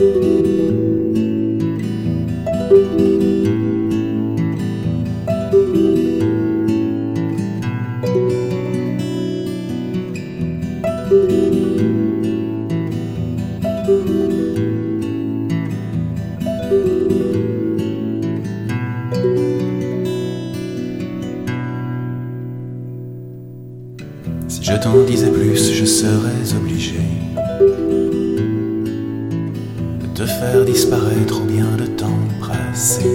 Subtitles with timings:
[0.00, 0.06] Si
[24.62, 27.00] je t'en disais plus, je serais obligé
[30.20, 33.08] te faire disparaître ou bien de t'embrasser.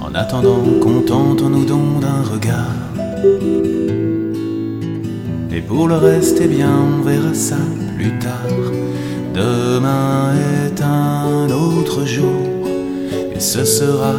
[0.00, 2.76] En attendant, contentons-nous d'un regard.
[5.50, 7.56] Et pour le reste, eh bien, on verra ça
[7.96, 8.54] plus tard.
[9.34, 12.46] Demain est un autre jour,
[13.34, 14.14] et ce sera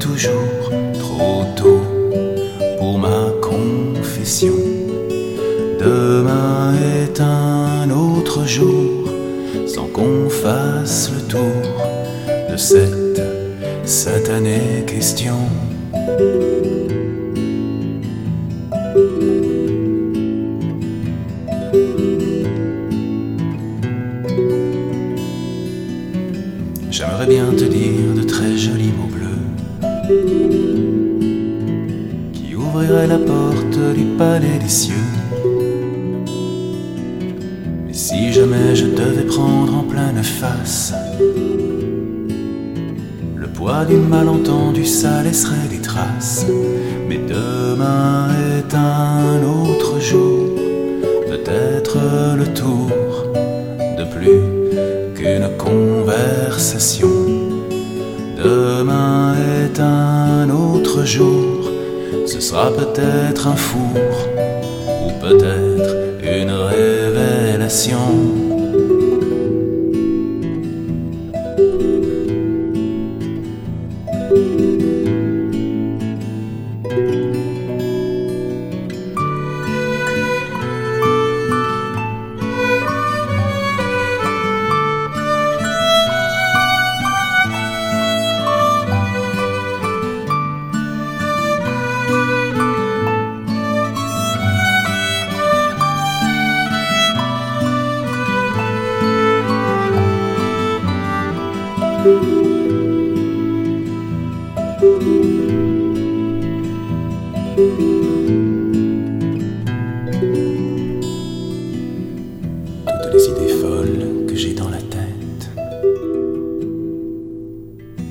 [0.00, 1.82] toujours trop tôt
[2.80, 4.54] pour ma confession.
[5.78, 8.83] Demain est un autre jour,
[9.94, 11.62] qu'on fasse le tour
[12.50, 13.22] de cette
[13.84, 15.36] satanée question.
[26.90, 29.44] J'aimerais bien te dire de très jolis mots bleus
[32.32, 35.13] qui ouvriraient la porte du palais des cieux.
[38.34, 40.92] Jamais je devais prendre en pleine face
[43.36, 46.44] le poids du malentendu, ça laisserait des traces.
[47.08, 50.48] Mais demain est un autre jour,
[51.30, 51.96] peut-être
[52.36, 52.90] le tour
[53.98, 54.40] de plus
[55.14, 57.08] qu'une conversation.
[58.36, 61.70] Demain est un autre jour,
[62.26, 63.96] ce sera peut-être un four
[65.04, 65.90] ou peut-être
[66.24, 67.33] une révélation
[67.64, 68.43] nation.
[102.04, 102.12] Toutes
[113.10, 115.50] les idées folles que j'ai dans la tête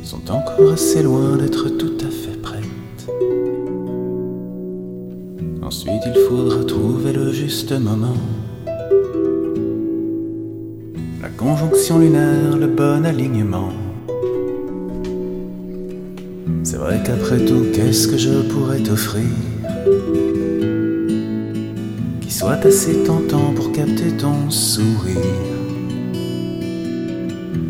[0.01, 2.63] sont encore assez loin d'être tout à fait prêtes.
[5.61, 8.17] Ensuite, il faudra trouver le juste moment.
[11.21, 13.82] La conjonction lunaire, le bon alignement.
[16.73, 19.29] C'est vrai qu'après tout, qu'est-ce que je pourrais t'offrir
[22.19, 25.15] qui soit assez tentant pour capter ton sourire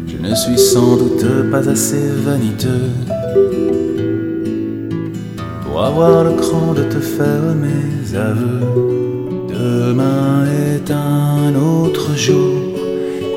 [0.07, 2.91] Je ne suis sans doute pas assez vaniteux
[5.65, 8.61] pour avoir le cran de te faire mes aveux.
[9.49, 12.57] Demain est un autre jour,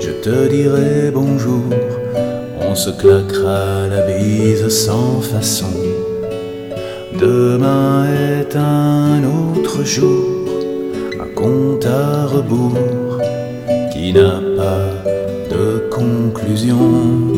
[0.00, 1.64] je te dirai bonjour.
[2.76, 5.72] Se claquera la bise sans façon.
[7.18, 10.46] Demain est un autre jour,
[11.18, 13.18] un compte à rebours
[13.90, 14.90] qui n'a pas
[15.50, 17.35] de conclusion.